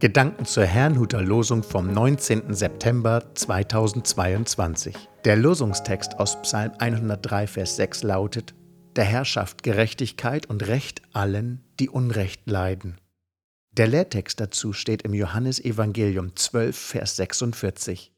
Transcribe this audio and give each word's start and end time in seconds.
Gedanken 0.00 0.46
zur 0.46 0.64
Herrnhuter 0.64 1.20
Losung 1.20 1.62
vom 1.62 1.92
19. 1.92 2.54
September 2.54 3.22
2022. 3.34 4.96
Der 5.26 5.36
Losungstext 5.36 6.18
aus 6.18 6.40
Psalm 6.40 6.72
103, 6.78 7.46
Vers 7.46 7.76
6 7.76 8.04
lautet: 8.04 8.54
Der 8.96 9.04
Herr 9.04 9.26
schafft 9.26 9.62
Gerechtigkeit 9.62 10.46
und 10.46 10.66
Recht 10.66 11.02
allen, 11.12 11.62
die 11.80 11.90
Unrecht 11.90 12.48
leiden. 12.48 12.96
Der 13.72 13.88
Lehrtext 13.88 14.40
dazu 14.40 14.72
steht 14.72 15.02
im 15.02 15.12
Johannesevangelium 15.12 16.34
12, 16.34 16.78
Vers 16.78 17.16
46. 17.16 18.10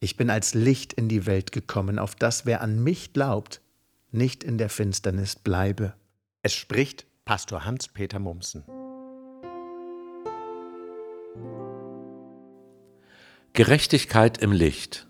Ich 0.00 0.16
bin 0.16 0.30
als 0.30 0.54
Licht 0.54 0.94
in 0.94 1.10
die 1.10 1.26
Welt 1.26 1.52
gekommen, 1.52 1.98
auf 1.98 2.14
das 2.14 2.46
wer 2.46 2.62
an 2.62 2.82
mich 2.82 3.12
glaubt, 3.12 3.60
nicht 4.10 4.42
in 4.42 4.56
der 4.56 4.70
Finsternis 4.70 5.36
bleibe. 5.36 5.92
Es 6.40 6.54
spricht 6.54 7.06
Pastor 7.26 7.66
Hans-Peter 7.66 8.20
Mumsen. 8.20 8.64
Gerechtigkeit 13.56 14.36
im 14.36 14.52
Licht. 14.52 15.06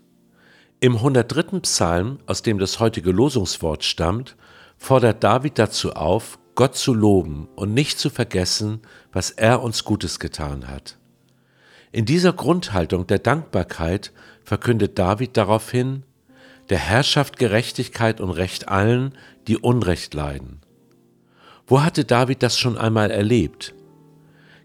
Im 0.79 0.95
103. 0.95 1.59
Psalm, 1.59 2.19
aus 2.27 2.43
dem 2.43 2.59
das 2.59 2.79
heutige 2.79 3.11
Losungswort 3.11 3.83
stammt, 3.83 4.37
fordert 4.77 5.21
David 5.21 5.59
dazu 5.59 5.91
auf, 5.91 6.39
Gott 6.55 6.77
zu 6.77 6.93
loben 6.93 7.49
und 7.57 7.73
nicht 7.73 7.99
zu 7.99 8.09
vergessen, 8.09 8.83
was 9.11 9.31
er 9.31 9.61
uns 9.61 9.83
Gutes 9.83 10.17
getan 10.17 10.69
hat. 10.69 10.97
In 11.91 12.05
dieser 12.05 12.31
Grundhaltung 12.31 13.05
der 13.05 13.19
Dankbarkeit 13.19 14.13
verkündet 14.45 14.97
David 14.97 15.35
daraufhin, 15.35 16.03
der 16.69 16.79
Herrschaft 16.79 17.39
Gerechtigkeit 17.39 18.21
und 18.21 18.29
Recht 18.29 18.69
allen, 18.69 19.13
die 19.49 19.57
Unrecht 19.57 20.13
leiden. 20.13 20.61
Wo 21.65 21.81
hatte 21.81 22.05
David 22.05 22.43
das 22.43 22.57
schon 22.57 22.77
einmal 22.77 23.11
erlebt? 23.11 23.75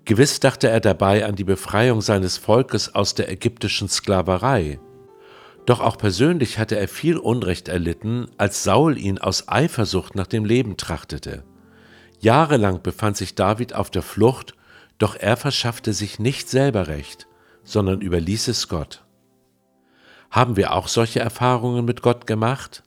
Gewiss 0.04 0.40
dachte 0.40 0.68
er 0.68 0.80
dabei 0.80 1.24
an 1.24 1.36
die 1.36 1.44
Befreiung 1.44 2.00
seines 2.00 2.36
Volkes 2.36 2.94
aus 2.94 3.14
der 3.14 3.30
ägyptischen 3.30 3.88
Sklaverei. 3.88 4.80
Doch 5.64 5.80
auch 5.80 5.96
persönlich 5.96 6.58
hatte 6.58 6.76
er 6.76 6.88
viel 6.88 7.16
Unrecht 7.16 7.68
erlitten, 7.68 8.26
als 8.36 8.64
Saul 8.64 8.98
ihn 8.98 9.18
aus 9.18 9.48
Eifersucht 9.48 10.16
nach 10.16 10.26
dem 10.26 10.44
Leben 10.44 10.76
trachtete. 10.76 11.44
Jahrelang 12.18 12.82
befand 12.82 13.16
sich 13.16 13.36
David 13.36 13.74
auf 13.74 13.90
der 13.90 14.02
Flucht, 14.02 14.54
doch 14.98 15.14
er 15.14 15.36
verschaffte 15.36 15.92
sich 15.92 16.18
nicht 16.18 16.48
selber 16.48 16.88
Recht, 16.88 17.28
sondern 17.62 18.00
überließ 18.00 18.48
es 18.48 18.66
Gott. 18.66 19.04
Haben 20.32 20.56
wir 20.56 20.72
auch 20.72 20.88
solche 20.88 21.20
Erfahrungen 21.20 21.84
mit 21.84 22.02
Gott 22.02 22.26
gemacht? 22.26 22.82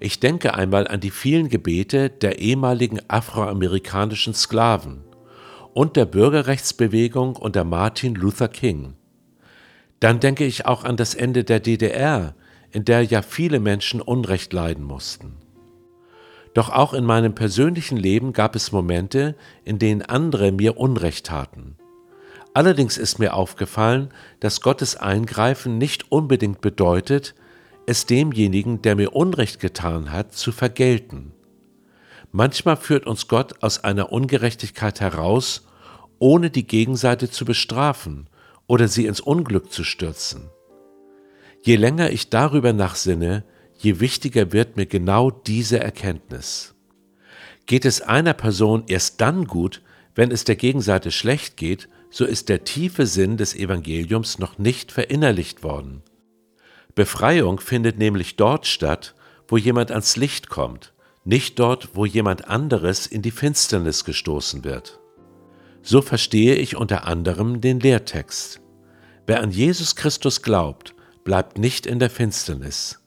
Ich 0.00 0.20
denke 0.20 0.52
einmal 0.52 0.86
an 0.86 1.00
die 1.00 1.10
vielen 1.10 1.48
Gebete 1.48 2.10
der 2.10 2.40
ehemaligen 2.40 3.00
afroamerikanischen 3.08 4.34
Sklaven 4.34 5.02
und 5.74 5.96
der 5.96 6.06
Bürgerrechtsbewegung 6.06 7.34
unter 7.34 7.64
Martin 7.64 8.14
Luther 8.14 8.48
King. 8.48 8.94
Dann 9.98 10.20
denke 10.20 10.44
ich 10.44 10.66
auch 10.66 10.84
an 10.84 10.96
das 10.96 11.14
Ende 11.14 11.42
der 11.42 11.60
DDR, 11.60 12.34
in 12.70 12.84
der 12.84 13.02
ja 13.02 13.22
viele 13.22 13.58
Menschen 13.58 14.00
Unrecht 14.00 14.52
leiden 14.52 14.84
mussten. 14.84 15.34
Doch 16.54 16.70
auch 16.70 16.94
in 16.94 17.04
meinem 17.04 17.34
persönlichen 17.34 17.96
Leben 17.96 18.32
gab 18.32 18.54
es 18.54 18.70
Momente, 18.70 19.34
in 19.64 19.80
denen 19.80 20.02
andere 20.02 20.52
mir 20.52 20.78
Unrecht 20.78 21.26
taten. 21.26 21.76
Allerdings 22.52 22.96
ist 22.96 23.18
mir 23.18 23.34
aufgefallen, 23.34 24.10
dass 24.38 24.60
Gottes 24.60 24.96
Eingreifen 24.96 25.76
nicht 25.76 26.12
unbedingt 26.12 26.60
bedeutet, 26.60 27.34
es 27.86 28.06
demjenigen, 28.06 28.80
der 28.80 28.94
mir 28.94 29.12
Unrecht 29.12 29.58
getan 29.58 30.12
hat, 30.12 30.32
zu 30.34 30.52
vergelten. 30.52 31.33
Manchmal 32.36 32.76
führt 32.76 33.06
uns 33.06 33.28
Gott 33.28 33.62
aus 33.62 33.84
einer 33.84 34.10
Ungerechtigkeit 34.10 35.00
heraus, 35.00 35.68
ohne 36.18 36.50
die 36.50 36.66
Gegenseite 36.66 37.30
zu 37.30 37.44
bestrafen 37.44 38.28
oder 38.66 38.88
sie 38.88 39.06
ins 39.06 39.20
Unglück 39.20 39.70
zu 39.70 39.84
stürzen. 39.84 40.50
Je 41.62 41.76
länger 41.76 42.10
ich 42.10 42.30
darüber 42.30 42.72
nachsinne, 42.72 43.44
je 43.78 44.00
wichtiger 44.00 44.50
wird 44.50 44.76
mir 44.76 44.86
genau 44.86 45.30
diese 45.30 45.78
Erkenntnis. 45.78 46.74
Geht 47.66 47.84
es 47.84 48.00
einer 48.00 48.34
Person 48.34 48.82
erst 48.88 49.20
dann 49.20 49.44
gut, 49.44 49.80
wenn 50.16 50.32
es 50.32 50.42
der 50.42 50.56
Gegenseite 50.56 51.12
schlecht 51.12 51.56
geht, 51.56 51.88
so 52.10 52.24
ist 52.24 52.48
der 52.48 52.64
tiefe 52.64 53.06
Sinn 53.06 53.36
des 53.36 53.54
Evangeliums 53.54 54.40
noch 54.40 54.58
nicht 54.58 54.90
verinnerlicht 54.90 55.62
worden. 55.62 56.02
Befreiung 56.96 57.60
findet 57.60 57.96
nämlich 57.98 58.34
dort 58.34 58.66
statt, 58.66 59.14
wo 59.46 59.56
jemand 59.56 59.92
ans 59.92 60.16
Licht 60.16 60.48
kommt, 60.48 60.93
nicht 61.24 61.58
dort, 61.58 61.96
wo 61.96 62.04
jemand 62.04 62.48
anderes 62.48 63.06
in 63.06 63.22
die 63.22 63.30
Finsternis 63.30 64.04
gestoßen 64.04 64.64
wird. 64.64 65.00
So 65.82 66.02
verstehe 66.02 66.54
ich 66.54 66.76
unter 66.76 67.06
anderem 67.06 67.60
den 67.60 67.80
Lehrtext. 67.80 68.60
Wer 69.26 69.42
an 69.42 69.50
Jesus 69.50 69.96
Christus 69.96 70.42
glaubt, 70.42 70.94
bleibt 71.24 71.58
nicht 71.58 71.86
in 71.86 71.98
der 71.98 72.10
Finsternis. 72.10 73.00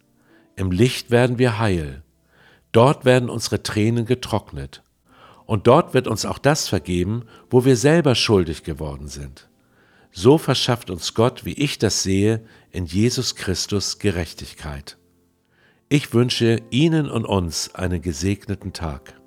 Im 0.56 0.72
Licht 0.72 1.11
werden 1.11 1.38
wir 1.38 1.59
heil. 1.59 2.03
Dort 2.72 3.06
werden 3.06 3.29
unsere 3.29 3.61
Tränen 3.61 4.06
getrocknet. 4.06 4.83
Und 5.45 5.67
dort 5.67 5.94
wird 5.94 6.07
uns 6.07 6.25
auch 6.25 6.39
das 6.39 6.67
vergeben, 6.67 7.23
wo 7.50 7.63
wir 7.63 7.77
selber 7.77 8.16
schuldig 8.16 8.63
geworden 8.63 9.07
sind. 9.07 9.47
So 10.11 10.38
verschafft 10.38 10.89
uns 10.89 11.13
Gott, 11.13 11.45
wie 11.45 11.53
ich 11.53 11.77
das 11.77 12.03
sehe, 12.03 12.44
in 12.72 12.85
Jesus 12.85 13.35
Christus 13.35 14.00
Gerechtigkeit. 14.00 14.97
Ich 15.90 16.14
wünsche 16.14 16.62
Ihnen 16.70 17.09
und 17.09 17.24
uns 17.24 17.74
einen 17.74 18.02
gesegneten 18.02 18.74
Tag. 18.74 19.22